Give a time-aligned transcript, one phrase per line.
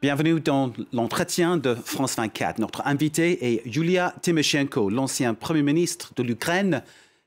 [0.00, 2.60] Bienvenue dans l'entretien de France 24.
[2.60, 6.84] Notre invité est Yulia Tymoshenko, l'ancien Premier ministre de l'Ukraine.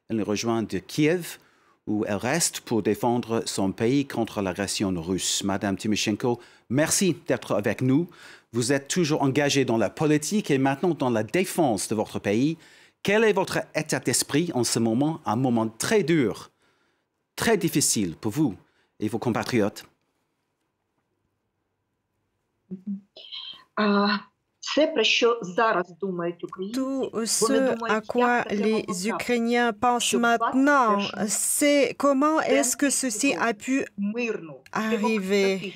[0.08, 1.38] Elle rejoint de Kiev,
[1.86, 5.44] où elle reste pour défendre son pays contre l'agression russe.
[5.44, 6.40] Madame Tymoshenko,
[6.70, 8.08] merci d'être avec nous.
[8.54, 12.58] Vous êtes toujours engagée dans la politique et maintenant dans la défense de votre pays.
[13.04, 16.52] Quel est votre état d'esprit en ce moment, un moment très dur,
[17.36, 18.56] très difficile pour vous
[19.02, 19.91] et vos compatriotes?
[26.74, 33.86] Tout ce à quoi les Ukrainiens pensent maintenant, c'est comment est-ce que ceci a pu
[34.72, 35.74] arriver?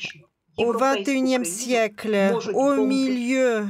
[0.58, 3.66] Au XXIe siècle, au milieu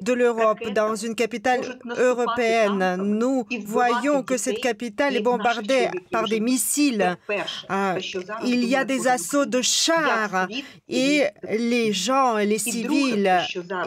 [0.00, 1.60] de l'Europe, dans une capitale
[1.96, 2.96] européenne.
[3.02, 7.16] Nous voyons que cette capitale est bombardée par des missiles.
[7.68, 7.96] Ah,
[8.44, 10.48] il y a des assauts de chars
[10.88, 13.30] et les gens, les civils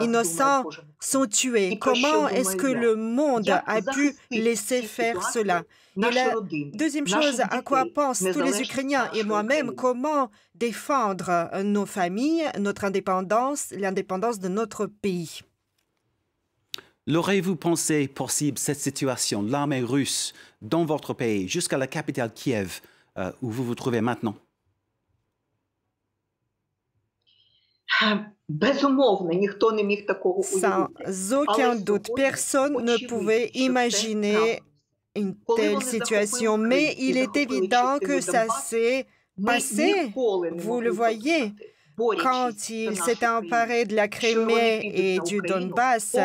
[0.00, 0.64] innocents
[1.04, 1.78] sont tués.
[1.78, 5.62] Comment est-ce que le monde a pu laisser faire cela?
[5.96, 6.34] Et la
[6.72, 12.84] deuxième chose, à quoi pensent tous les Ukrainiens et moi-même, comment défendre nos familles, notre
[12.84, 15.40] indépendance, l'indépendance de notre pays?
[17.06, 22.80] L'aurez-vous pensé possible cette situation, l'armée russe dans votre pays, jusqu'à la capitale Kiev,
[23.18, 24.36] euh, où vous vous trouvez maintenant?
[30.42, 30.88] Sans
[31.32, 34.60] aucun doute, personne ne pouvait imaginer
[35.16, 39.06] une telle situation, mais il est évident que ça s'est
[39.44, 40.12] passé.
[40.50, 41.54] Vous le voyez.
[41.96, 46.16] Quand il s'est emparé de la Crimée et du Donbass,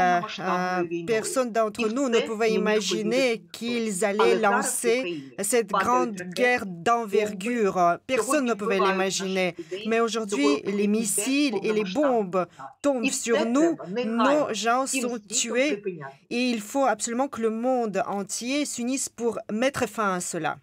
[1.05, 7.97] personne d'entre nous ne pouvait imaginer qu'ils allaient lancer cette grande guerre d'envergure.
[8.07, 9.55] Personne ne pouvait l'imaginer.
[9.87, 12.45] Mais aujourd'hui, les missiles et les bombes
[12.81, 15.83] tombent sur nous, nos gens sont tués
[16.29, 20.57] et il faut absolument que le monde entier s'unisse pour mettre fin à cela.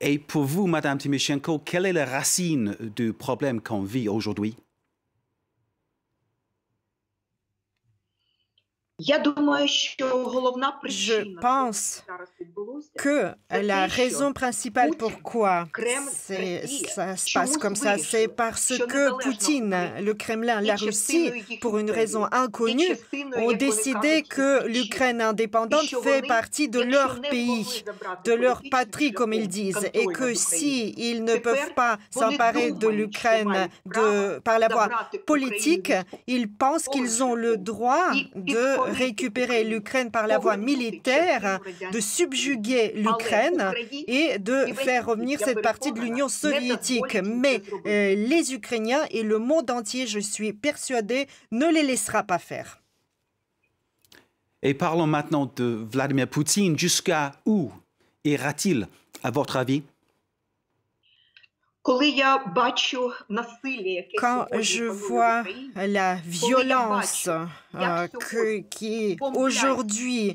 [0.00, 4.54] Et pour vous, Madame Timoshenko, quelle est la racine du problème qu'on vit aujourd'hui?
[9.00, 9.14] Je
[11.40, 12.04] pense
[12.98, 20.14] que la raison principale pourquoi ça se passe comme ça, c'est parce que Poutine, le
[20.14, 22.96] Kremlin, la Russie, pour une raison inconnue,
[23.36, 27.84] ont décidé que l'Ukraine indépendante fait partie de leur pays,
[28.24, 32.88] de leur patrie, comme ils disent, et que si ils ne peuvent pas s'emparer de
[32.88, 33.68] l'Ukraine
[34.42, 34.88] par la voie
[35.24, 35.92] politique,
[36.26, 41.60] ils pensent qu'ils ont le droit de récupérer l'Ukraine par la voie militaire,
[41.92, 43.72] de subjuguer l'Ukraine
[44.06, 47.16] et de faire revenir cette partie de l'Union soviétique.
[47.24, 52.38] Mais euh, les Ukrainiens et le monde entier, je suis persuadé, ne les laissera pas
[52.38, 52.80] faire.
[54.62, 56.78] Et parlons maintenant de Vladimir Poutine.
[56.78, 57.70] Jusqu'à où
[58.24, 58.88] ira-t-il,
[59.22, 59.82] à votre avis?
[64.18, 65.44] Quand je vois
[65.74, 67.28] la violence
[67.74, 68.08] euh,
[68.70, 70.34] qui aujourd'hui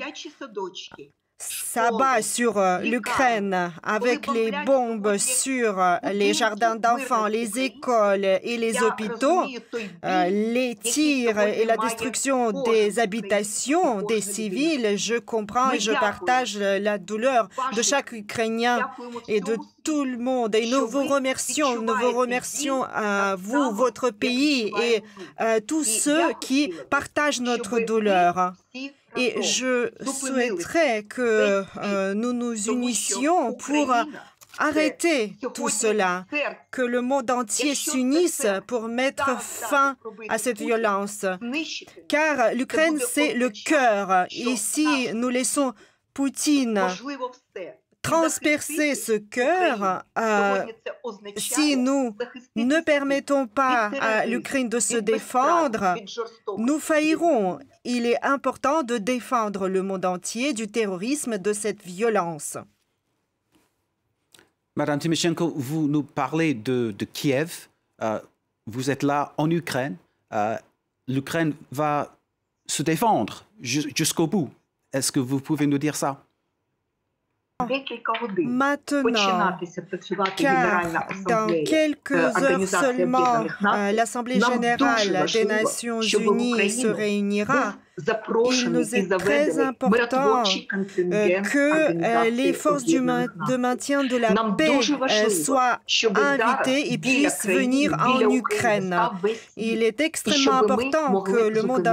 [1.73, 8.57] s'abat sur euh, l'Ukraine avec les bombes sur euh, les jardins d'enfants, les écoles et
[8.57, 9.41] les hôpitaux,
[10.05, 16.59] euh, les tirs et la destruction des habitations des civils, je comprends et je partage
[16.59, 18.87] la douleur de chaque Ukrainien
[19.27, 20.53] et de tout le monde.
[20.53, 25.01] Et nous vous remercions, nous vous remercions à vous, votre pays et
[25.37, 28.53] à tous ceux qui partagent notre douleur.
[29.15, 33.93] Et je souhaiterais que euh, nous nous unissions pour
[34.57, 36.25] arrêter tout cela,
[36.71, 39.95] que le monde entier s'unisse pour mettre fin
[40.29, 41.25] à cette violence.
[42.07, 44.27] Car l'Ukraine, c'est le cœur.
[44.31, 45.73] Et si nous laissons
[46.13, 46.79] Poutine
[48.03, 50.65] transpercer ce cœur, euh,
[51.37, 52.15] si nous
[52.55, 55.95] ne permettons pas à l'Ukraine de se défendre,
[56.57, 57.59] nous faillirons.
[57.83, 62.57] Il est important de défendre le monde entier du terrorisme, de cette violence.
[64.75, 67.67] Madame Timoshenko, vous nous parlez de, Kiev.
[68.01, 68.19] Euh,
[68.65, 69.95] vous êtes là en Ukraine.
[70.33, 70.57] Euh,
[71.07, 72.15] L'Ukraine va
[72.65, 74.49] se défendre jusqu'au bout.
[74.91, 76.23] Est-ce que vous pouvez nous dire ça?
[78.37, 79.57] Maintenant,
[80.37, 80.83] car
[81.27, 83.45] dans quelques heures seulement,
[83.93, 92.85] l'Assemblée générale des Nations unies se réunira il nous est très important que les forces
[92.85, 94.79] de maintien de la paix
[95.29, 95.79] soient
[96.15, 98.97] invitées et puissent venir en Ukraine.
[99.57, 101.87] Il est extrêmement important que le monde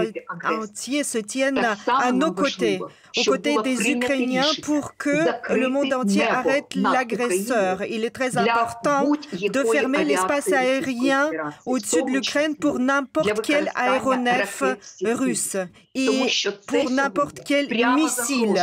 [0.45, 2.81] entier se tienne à nos côtés
[3.17, 7.83] aux côtés des Ukrainiens pour que le monde entier arrête l'agresseur.
[7.85, 11.31] Il est très important de fermer l'espace aérien
[11.67, 14.63] au-dessus de l'Ukraine pour n'importe quel aéronef
[15.03, 15.57] russe
[15.95, 16.27] et
[16.69, 18.55] pour n'importe quel missile,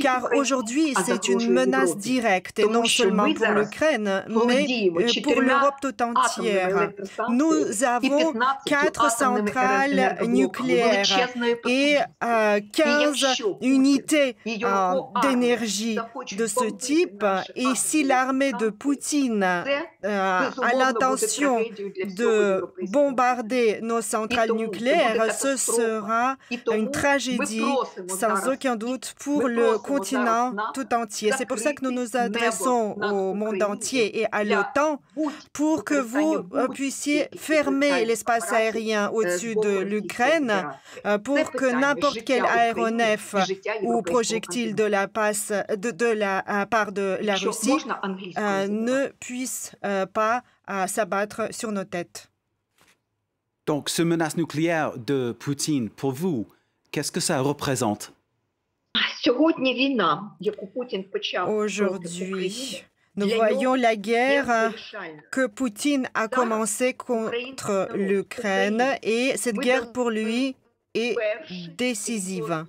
[0.00, 4.90] car aujourd'hui c'est une menace directe, et non seulement pour l'Ukraine, mais
[5.22, 6.90] pour l'Europe tout entière.
[7.28, 8.34] Nous avons
[8.66, 11.28] quatre centrales nucléaires
[11.68, 13.26] et 15
[13.60, 14.36] unités
[15.22, 15.98] d'énergie
[16.36, 17.24] de ce type,
[17.54, 19.44] et si l'armée de Poutine
[20.02, 21.60] a l'intention
[22.16, 26.36] de bombarder nos centrales nucléaires, ce sera
[26.72, 27.62] une tragédie
[28.08, 31.32] sans aucun doute pour le continent tout entier.
[31.36, 35.00] C'est pour ça que nous nous adressons au monde entier et à l'OTAN
[35.52, 40.66] pour que vous puissiez fermer l'espace aérien au-dessus de l'Ukraine
[41.24, 43.34] pour que n'importe quel aéronef
[43.82, 47.76] ou projectile de la, passe, de, la part de la Russie
[48.68, 49.72] ne puisse
[50.12, 50.42] pas
[50.86, 52.30] s'abattre sur nos têtes.
[53.66, 56.46] Donc, ce menace nucléaire de Poutine, pour vous,
[56.92, 58.12] qu'est-ce que ça représente?
[61.48, 62.84] Aujourd'hui,
[63.16, 64.72] nous voyons la guerre
[65.32, 70.54] que Poutine a commencée contre l'Ukraine et cette guerre pour lui
[70.94, 71.16] est
[71.76, 72.64] décisive.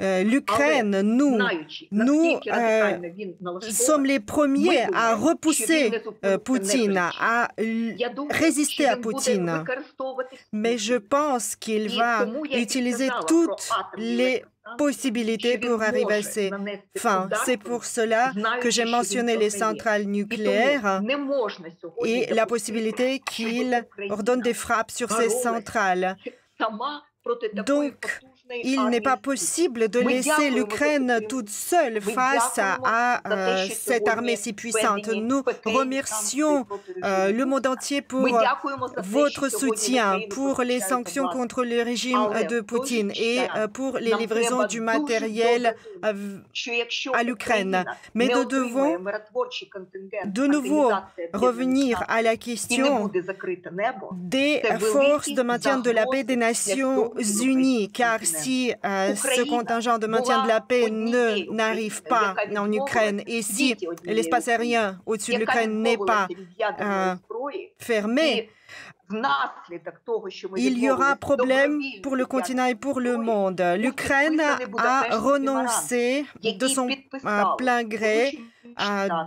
[0.00, 1.38] L'Ukraine, nous,
[1.90, 2.98] nous euh,
[3.70, 7.48] sommes les premiers à repousser euh, Poutine, à
[8.30, 9.64] résister à Poutine.
[10.52, 14.44] Mais je pense qu'il va utiliser toutes les
[14.78, 16.50] possibilités pour arriver à ses
[16.96, 17.28] fins.
[17.44, 21.02] C'est pour cela que j'ai mentionné les centrales nucléaires
[22.04, 26.16] et la possibilité qu'il ordonne des frappes sur ces centrales.
[27.66, 28.20] Donc,
[28.64, 34.52] il n'est pas possible de laisser l'Ukraine toute seule face à, euh, cette armée si
[34.52, 35.08] puissante.
[35.08, 36.66] Nous remercions
[37.04, 38.28] euh, le monde entier pour
[38.98, 44.66] votre soutien, pour les sanctions contre le régime de Poutine et euh, pour les livraisons
[44.66, 47.84] du matériel à l'Ukraine.
[48.14, 48.98] Mais nous devons
[50.24, 50.90] de nouveau
[51.32, 53.10] revenir à la question
[54.14, 54.62] des
[54.92, 60.06] forces de maintien de la paix des Nations Unies, car si euh, ce contingent de
[60.06, 63.22] maintien de la paix ne n'arrive pas en Ukraine.
[63.26, 66.28] Et si l'espace aérien au-dessus de l'Ukraine n'est pas
[66.80, 67.14] euh,
[67.78, 68.50] fermé,
[70.56, 73.62] il y aura un problème pour le continent et pour le monde.
[73.76, 74.40] L'Ukraine
[74.78, 78.38] a renoncé de son euh, plein gré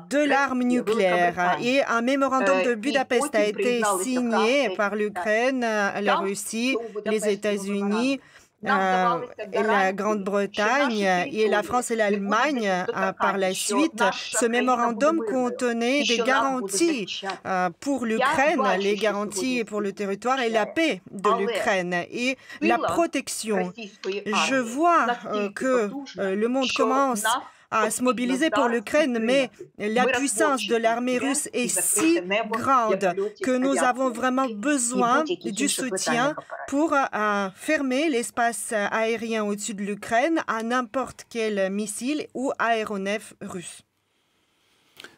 [0.10, 1.58] de l'arme nucléaire.
[1.62, 6.76] Et un mémorandum de Budapest a été signé par l'Ukraine, la Russie,
[7.06, 8.20] les États-Unis
[8.68, 9.20] euh,
[9.54, 14.04] et la Grande-Bretagne et la France et l'Allemagne euh, par la suite.
[14.14, 20.66] Ce mémorandum contenait des garanties euh, pour l'Ukraine, les garanties pour le territoire et la
[20.66, 23.74] paix de l'Ukraine et la protection.
[24.06, 25.08] Je vois
[25.54, 27.24] que le monde commence
[27.72, 32.20] à se mobiliser pour l'Ukraine, mais la puissance de l'armée russe est si
[32.52, 36.36] grande que nous avons vraiment besoin du soutien
[36.68, 43.82] pour euh, fermer l'espace aérien au-dessus de l'Ukraine à n'importe quel missile ou aéronef russe.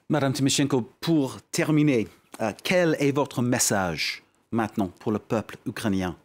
[0.09, 2.07] Madame Timoshenko, pour terminer,
[2.41, 6.15] euh, quel est votre message maintenant pour le peuple ukrainien?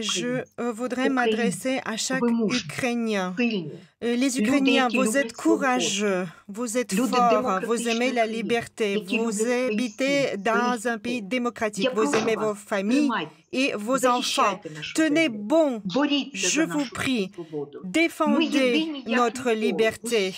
[0.00, 3.34] Je voudrais m'adresser à chaque Ukrainien.
[4.02, 10.86] Les Ukrainiens, vous êtes courageux, vous êtes forts, vous aimez la liberté, vous habitez dans
[10.86, 13.10] un pays démocratique, vous aimez vos familles
[13.52, 14.60] et vos enfants.
[14.94, 15.82] Tenez bon,
[16.34, 17.32] je vous prie,
[17.84, 20.34] défendez notre liberté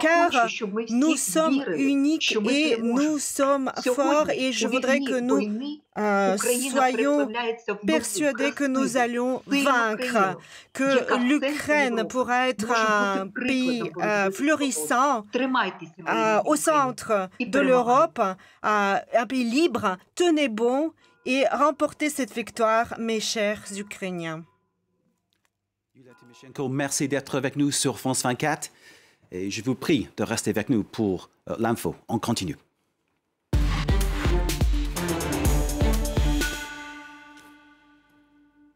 [0.00, 0.48] car
[0.90, 7.28] nous sommes uniques et nous sommes forts et je voudrais que nous euh, soyons
[7.86, 10.38] persuadés que nous allons vaincre,
[10.72, 18.20] que l'Ukraine pourra être un pays euh, florissant euh, au centre de l'Europe,
[18.62, 19.96] un pays libre.
[20.16, 20.92] Tenez bon
[21.24, 24.44] et remportez cette victoire, mes chers Ukrainiens.
[26.70, 28.70] Merci d'être avec nous sur France 24.
[29.32, 31.94] Et je vous prie de rester avec nous pour euh, l'info.
[32.08, 32.56] On continue.